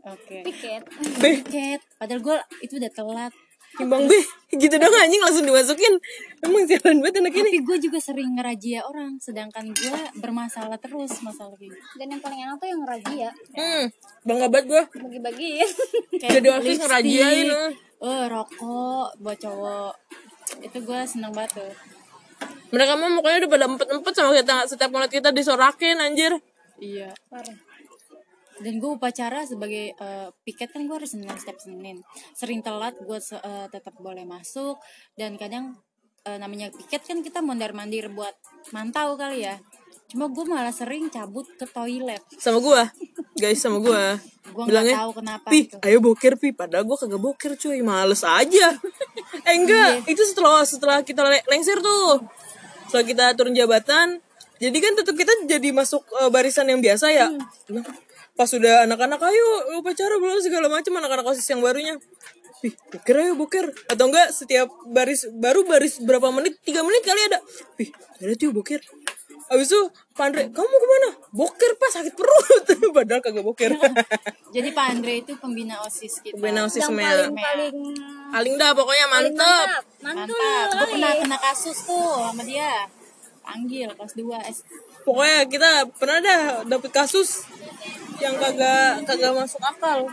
oke. 0.03 0.37
Piket. 0.45 0.81
beh 1.17 1.33
piket. 1.41 1.79
Padahal 1.97 2.21
gue 2.21 2.35
itu 2.61 2.73
udah 2.77 2.91
telat 2.91 3.33
timbang 3.73 4.03
beh 4.03 4.25
gitu 4.51 4.75
dong 4.75 4.91
anjing 4.91 5.19
langsung 5.19 5.45
dimasukin 5.45 5.93
emang 6.39 6.63
sialan 6.65 6.97
banget 6.99 7.15
anak 7.19 7.33
ini 7.33 7.49
tapi 7.49 7.61
gue 7.63 7.77
juga 7.87 7.99
sering 7.99 8.29
ngerajia 8.35 8.83
orang 8.83 9.15
sedangkan 9.17 9.71
gue 9.71 9.99
bermasalah 10.17 10.75
terus 10.75 11.21
masalah 11.21 11.55
gitu 11.55 11.71
Dan 11.95 12.11
yang 12.11 12.21
paling 12.21 12.39
enak 12.41 12.55
tuh 12.57 12.67
yang 12.67 12.81
razia. 12.83 13.29
hmm 13.53 13.83
bangga 14.21 14.47
banget 14.47 14.65
gue 14.67 14.83
Bagi-bagiin. 14.99 15.69
kayak 16.19 16.31
Jadi 16.35 16.47
lipstick, 16.51 16.79
ngerajiain, 16.81 17.47
eh. 17.47 17.71
eh 18.01 18.23
rokok 18.27 19.07
buat 19.17 19.37
cowok 19.37 19.93
itu 20.59 20.77
gue 20.77 20.99
seneng 21.07 21.31
banget 21.31 21.63
tuh 21.63 21.71
mereka 22.71 22.95
mah 22.95 23.09
mukanya 23.09 23.45
udah 23.45 23.51
pada 23.51 23.65
empet-empet 23.67 24.13
sama 24.13 24.31
kita 24.33 24.55
setiap 24.65 24.89
ngeliat 24.89 25.11
kita 25.11 25.29
disorakin 25.31 25.95
anjir 25.95 26.33
iya 26.75 27.07
Parah. 27.27 27.55
Dan 28.61 28.77
gue 28.77 28.91
upacara 28.91 29.41
sebagai 29.43 29.91
eh, 29.91 30.27
piket 30.41 30.69
kan 30.69 30.85
gue 30.85 30.95
harus 30.95 31.09
senin 31.09 31.27
setiap 31.31 31.57
senin. 31.57 31.99
Sering 32.31 32.61
telat 32.61 32.93
gue 32.95 33.17
se- 33.17 33.37
eh, 33.37 33.67
tetap 33.67 33.97
boleh 33.97 34.23
masuk. 34.23 34.77
Dan 35.11 35.35
kadang 35.35 35.75
eh, 36.21 36.37
namanya 36.37 36.69
piket 36.69 37.01
kan 37.03 37.19
kita 37.19 37.41
mondar 37.41 37.73
mandir 37.73 38.07
buat 38.07 38.33
mantau 38.69 39.13
kali 39.15 39.43
ya. 39.43 39.57
Cuma 40.05 40.27
gue 40.27 40.43
malah 40.43 40.69
sering 40.69 41.07
cabut 41.07 41.47
ke 41.55 41.63
toilet. 41.65 42.19
Sama 42.35 42.59
gua. 42.59 42.83
Guys 43.33 43.57
sama 43.57 43.79
gue 43.79 43.89
nggak 44.51 44.67
bilangnya 44.67 44.95
tahu 44.99 45.11
kenapa 45.15 45.47
pi 45.47 45.59
gitu. 45.65 45.79
ayo 45.81 45.97
boker 45.97 46.33
pi. 46.35 46.51
Padahal 46.51 46.83
gua 46.83 46.97
kagak 46.99 47.17
boker 47.17 47.51
cuy. 47.55 47.79
Males 47.81 48.21
aja. 48.21 48.75
Eh 49.41 49.55
enggak. 49.55 50.05
Itu 50.05 50.21
setelah 50.21 50.61
setelah 50.61 51.01
kita 51.01 51.23
le- 51.23 51.45
lengser 51.47 51.79
tuh. 51.79 52.21
Setelah 52.85 53.05
kita 53.07 53.25
turun 53.33 53.51
jabatan 53.51 54.19
jadi 54.57 54.77
kan 54.77 54.93
tetap 54.93 55.17
kita 55.17 55.33
jadi 55.47 55.73
masuk 55.73 56.05
eh, 56.13 56.29
barisan 56.29 56.67
yang 56.67 56.77
biasa 56.77 57.09
ya. 57.09 57.33
Nah, 57.71 57.81
pas 58.41 58.49
sudah 58.49 58.89
anak-anak 58.89 59.21
ayo 59.21 59.77
upacara 59.77 60.17
belum 60.17 60.41
segala 60.41 60.65
macam 60.65 60.97
anak-anak 60.97 61.29
osis 61.29 61.45
yang 61.53 61.61
barunya. 61.61 61.93
Ih, 62.65 62.73
boker 62.89 63.15
ayo 63.21 63.37
boker 63.37 63.69
atau 63.85 64.09
enggak 64.09 64.33
setiap 64.33 64.65
baris 64.89 65.29
baru 65.29 65.61
baris 65.61 66.01
berapa 66.01 66.25
menit 66.33 66.57
tiga 66.65 66.81
menit 66.81 67.05
kali 67.05 67.21
ada. 67.29 67.37
Ih, 67.77 67.93
ada 67.93 68.33
tuh 68.33 68.49
boker 68.49 68.81
Abis 69.51 69.67
itu 69.67 69.81
Pandre, 70.15 70.47
kamu 70.47 70.63
mau 70.63 70.79
ke 70.79 70.87
mana? 70.87 71.09
Boker 71.35 71.71
pas 71.75 71.91
sakit 71.91 72.15
perut. 72.15 72.65
Padahal 72.97 73.19
kagak 73.19 73.43
boker 73.43 73.71
jadi 74.55 74.69
Pak 74.71 74.85
Andre 74.95 75.21
itu 75.21 75.37
pembina 75.37 75.77
osis 75.85 76.23
kita. 76.23 76.39
Pembina 76.39 76.65
OSIS 76.65 76.87
Yang 76.87 76.97
Mel. 76.97 77.05
paling 77.05 77.35
paling 77.35 77.77
Paling 78.31 78.53
dah 78.57 78.71
pokoknya 78.73 79.05
paling 79.11 79.35
mantep. 79.37 79.67
Mantul. 80.01 80.39
mantap. 80.39 80.65
Gue 80.71 80.79
kali. 80.81 80.91
pernah 80.97 81.11
kena 81.13 81.37
kasus 81.37 81.77
tuh 81.83 82.31
sama 82.31 82.41
dia. 82.47 82.89
Panggil 83.45 83.91
kelas 83.93 84.13
2 84.17 84.49
S 84.49 84.57
Pokoknya 85.01 85.49
kita 85.49 85.71
pernah 85.97 86.19
dah 86.21 86.41
dapet 86.65 86.91
kasus 86.93 87.45
Yang 88.21 88.35
kagak 88.37 89.09
kagak 89.09 89.33
masuk 89.33 89.61
akal. 89.65 90.05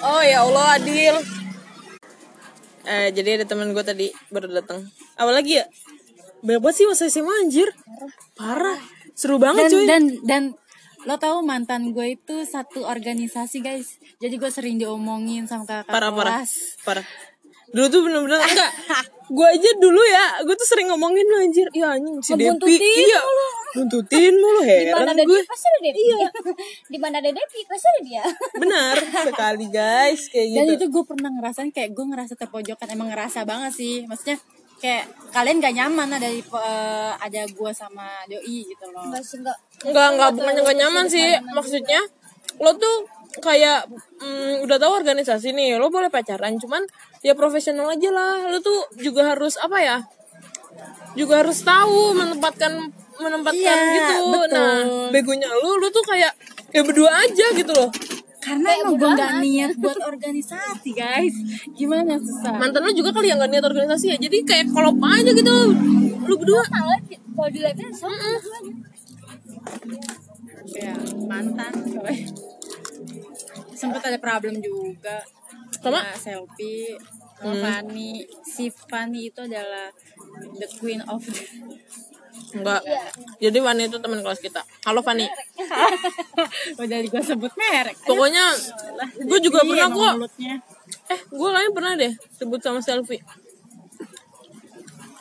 Oh 0.00 0.22
ya 0.22 0.46
Allah 0.46 0.78
Adil. 0.78 1.16
Eh 2.86 3.10
jadi 3.10 3.42
ada 3.42 3.44
teman 3.50 3.74
gue 3.74 3.82
tadi 3.82 4.14
baru 4.30 4.46
datang. 4.48 4.86
Apa 5.18 5.34
lagi 5.34 5.58
ya? 5.58 5.66
Banyak 6.46 6.60
banget 6.62 6.76
sih 6.78 6.86
masa 6.86 7.10
SMA 7.10 7.34
anjir. 7.42 7.68
Parah. 8.38 8.78
Seru 9.18 9.42
banget 9.42 9.68
dan 9.68 9.70
cuy. 9.74 9.84
dan 9.90 10.02
dan 10.22 10.42
lo 11.04 11.18
tahu 11.18 11.42
mantan 11.42 11.90
gue 11.90 12.14
itu 12.14 12.46
satu 12.46 12.86
organisasi 12.86 13.58
guys. 13.60 13.98
Jadi 14.22 14.38
gue 14.38 14.50
sering 14.54 14.78
diomongin 14.78 15.50
sama 15.50 15.66
kakak 15.66 15.90
Parah 15.90 16.14
parah. 16.14 16.46
kelas. 16.46 16.52
Parah 16.86 17.06
Dulu 17.70 17.86
tuh 17.86 18.00
bener-bener 18.02 18.40
enggak 18.42 18.70
Gue 19.30 19.46
aja 19.46 19.70
dulu 19.78 20.02
ya 20.02 20.42
Gue 20.42 20.54
tuh 20.58 20.66
sering 20.66 20.90
ngomongin 20.90 21.22
lu 21.22 21.38
anjir 21.38 21.66
Ya 21.70 21.94
anjing 21.94 22.18
si 22.18 22.34
Depi 22.34 22.50
Ngebuntutin 22.50 22.82
Iya 22.82 23.20
Buntutin 23.70 24.34
mulu 24.34 24.60
Di 24.66 24.90
mana 24.90 24.90
heran 24.90 25.08
ada 25.14 25.22
gue 25.22 25.38
dia 25.38 25.46
pasti 25.46 25.66
ada 25.70 25.80
Devi. 25.86 26.02
Iya. 26.02 26.28
Di 26.90 26.98
mana 26.98 27.14
ada 27.22 27.30
Devi 27.30 27.60
pasti 27.70 27.86
ada 27.86 28.00
dia. 28.02 28.24
Benar 28.58 28.94
sekali 29.30 29.66
guys 29.70 30.20
Kayak 30.34 30.46
dan 30.50 30.64
gitu 30.66 30.74
itu 30.74 30.86
gue 30.90 31.04
pernah 31.06 31.30
ngerasain 31.30 31.70
kayak 31.70 31.90
gue 31.94 32.04
ngerasa 32.10 32.34
terpojokan 32.34 32.88
emang 32.90 33.08
ngerasa 33.14 33.46
banget 33.46 33.72
sih 33.78 34.02
maksudnya 34.10 34.42
kayak 34.80 35.04
kalian 35.30 35.60
gak 35.60 35.76
nyaman 35.76 36.08
ada 36.08 36.26
di 36.26 36.40
eh, 36.40 37.12
ada 37.20 37.42
gue 37.44 37.70
sama 37.76 38.24
doi 38.26 38.58
gitu 38.64 38.84
loh 38.90 39.04
Enggak 39.06 39.22
sih 39.22 39.38
enggak. 39.44 39.58
Enggak, 39.84 40.06
enggak, 40.16 40.30
bukannya 40.34 40.60
enggak 40.64 40.78
nyaman 40.80 41.06
sih. 41.06 41.28
Maksudnya 41.52 42.00
lo 42.58 42.72
tuh 42.80 42.96
kayak 43.38 43.86
mm, 44.18 44.66
udah 44.66 44.76
tahu 44.80 44.92
organisasi 45.04 45.54
nih, 45.54 45.78
lo 45.78 45.86
boleh 45.92 46.10
pacaran, 46.10 46.58
cuman 46.58 46.82
ya 47.20 47.32
profesional 47.36 47.88
aja 47.92 48.10
lah. 48.10 48.48
Lo 48.48 48.58
tuh 48.60 48.88
juga 48.96 49.32
harus 49.32 49.56
apa 49.60 49.78
ya? 49.80 49.98
Juga 51.14 51.42
harus 51.42 51.60
tahu 51.60 52.14
menempatkan 52.14 52.72
menempatkan 53.20 53.76
Iya, 53.76 53.92
gitu. 53.92 54.16
betul. 54.32 54.48
Nah, 54.56 55.10
begonya 55.12 55.48
lo, 55.52 55.76
lo 55.76 55.88
tuh 55.92 56.00
kayak 56.06 56.32
ya 56.72 56.80
berdua 56.80 57.10
aja 57.12 57.46
gitu 57.52 57.72
loh. 57.74 57.90
karena 58.40 58.72
emang 58.72 58.96
gue 58.96 59.10
gak 59.20 59.32
niat 59.44 59.72
buat 59.76 60.00
organisasi 60.00 60.96
guys 60.96 61.36
gimana 61.76 62.16
susah 62.16 62.56
Mantan 62.56 62.88
lo 62.88 62.92
juga 62.96 63.12
kali 63.12 63.28
yang 63.28 63.36
gak 63.36 63.52
niat 63.52 63.60
organisasi 63.68 64.16
ya. 64.16 64.16
Jadi 64.16 64.48
kayak 64.48 64.72
kolop 64.72 64.96
aja 65.04 65.28
gitu. 65.28 65.56
Lo 66.24 66.34
berdua. 66.40 66.64
Kalau 66.64 66.96
dilihatnya 67.52 67.92
sama 67.92 68.16
ya 70.70 70.94
mantan 71.28 71.72
coy 71.84 72.16
sempet 73.74 74.02
ada 74.08 74.18
problem 74.20 74.60
juga 74.60 75.20
Sama? 75.78 76.00
Nah, 76.02 76.16
selfie 76.18 76.98
sama 77.40 77.56
Fanny 77.56 78.26
si 78.44 78.68
Fanny 78.68 79.32
itu 79.32 79.40
adalah 79.46 79.88
the 80.58 80.68
queen 80.76 81.00
of 81.06 81.22
the 81.24 81.40
Enggak. 82.50 82.82
Jadi 83.38 83.58
Fani 83.62 83.82
itu 83.86 83.96
teman 84.02 84.20
kelas 84.26 84.40
kita. 84.42 84.62
Halo 84.82 85.00
Fani. 85.06 85.26
udah 86.82 86.98
gue 87.06 87.22
sebut 87.22 87.52
merek 87.54 87.94
Pokoknya 88.02 88.50
gue 89.22 89.38
juga 89.38 89.62
Iya, 89.62 89.86
pernah 89.86 90.14
mulutnya. 90.18 90.54
Eh, 91.10 91.20
gue 91.30 91.48
kayaknya 91.54 91.72
pernah 91.74 91.92
deh 91.94 92.12
ribut 92.42 92.60
sama 92.62 92.80
selfie. 92.82 93.22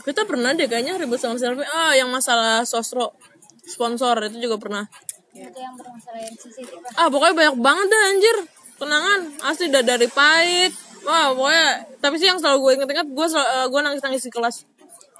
Kita 0.06 0.25
pernah 0.25 0.58
deh 0.58 0.65
kayaknya 0.65 0.98
ribut 0.98 1.22
sama 1.22 1.38
selfie. 1.38 1.68
Ah, 1.70 1.94
yang 1.94 2.10
masalah 2.10 2.65
sosro 2.65 3.13
sponsor 3.62 4.18
itu 4.25 4.50
juga 4.50 4.58
pernah. 4.58 4.86
itu 5.29 5.56
yang 5.56 5.77
bermasalah 5.77 6.20
yang 6.20 6.36
sensitif. 6.36 6.82
Ah, 6.98 7.08
pokoknya 7.08 7.36
banyak 7.38 7.56
banget 7.62 7.86
dah 7.88 8.01
anjir. 8.10 8.38
Kenangan 8.79 9.19
asli 9.43 9.67
udah 9.67 9.83
dari 9.83 10.07
pahit. 10.07 10.71
Wah, 11.01 11.31
pokoknya 11.31 11.67
tapi 11.98 12.15
sih 12.15 12.25
yang 12.25 12.38
selalu 12.38 12.57
gue 12.62 12.71
inget-inget 12.77 13.07
gue 13.07 13.25
sel- 13.25 13.43
eh, 13.45 13.67
gue 13.67 13.79
nangis-nangis 13.79 14.21
di 14.21 14.29
kelas 14.29 14.55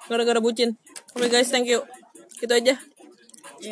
gara-gara 0.06 0.40
bucin. 0.40 0.76
Oke 1.14 1.28
guys, 1.28 1.48
thank 1.48 1.66
you. 1.66 1.84
Gitu 2.36 2.50
aja. 2.50 2.76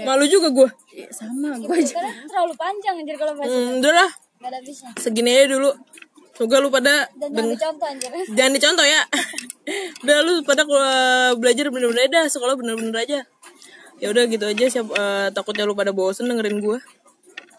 Malu 0.04 0.26
juga 0.26 0.48
gue. 0.50 0.70
Iya, 0.94 1.08
sama 1.10 1.56
gue 1.56 1.72
aja 1.74 1.94
Karena 1.94 2.12
terlalu 2.26 2.54
panjang 2.54 2.96
anjir 2.98 3.16
kalau 3.16 3.34
bahas 3.34 3.48
Hmm, 3.48 3.80
udah 3.80 3.94
lah. 3.94 4.10
enggak 4.38 4.50
ada 4.50 4.58
habisnya. 4.60 4.92
Segini 4.98 5.32
aja 5.34 5.48
dulu. 5.50 5.72
Semoga 6.34 6.58
lu 6.60 6.70
pada 6.70 7.08
Dan 7.12 7.32
deng- 7.32 7.50
jangan 7.50 7.74
contoh 7.74 7.88
anjir. 7.88 8.12
jangan 8.38 8.52
dicontoh 8.54 8.86
ya 8.86 9.02
udah 10.04 10.18
lu 10.22 10.34
pada 10.44 10.62
kalau 10.64 10.92
belajar 11.36 11.66
bener-bener 11.68 12.04
aja 12.04 12.12
dah 12.14 12.26
sekolah 12.28 12.54
bener-bener 12.54 12.94
aja 12.96 13.20
ya 13.98 14.08
udah 14.08 14.24
gitu 14.28 14.46
aja 14.46 14.66
siap 14.70 14.88
eh, 14.88 15.28
takutnya 15.32 15.66
lu 15.66 15.74
pada 15.74 15.90
bosen 15.90 16.30
dengerin 16.30 16.62
gua 16.62 16.78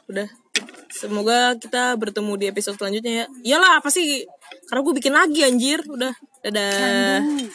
udah 0.07 0.31
semoga 0.91 1.55
kita 1.57 1.95
bertemu 1.97 2.33
di 2.41 2.47
episode 2.51 2.77
selanjutnya 2.81 3.13
ya. 3.13 3.27
Iyalah 3.57 3.81
apa 3.85 3.89
sih? 3.93 4.25
Karena 4.69 4.81
gue 4.85 4.95
bikin 4.97 5.15
lagi 5.15 5.41
anjir. 5.45 5.81
Udah 5.87 6.13
dadah 6.45 7.25